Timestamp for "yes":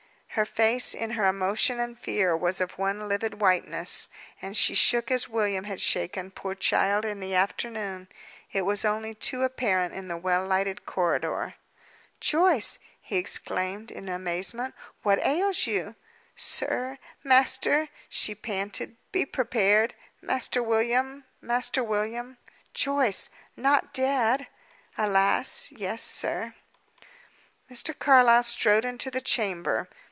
25.75-26.01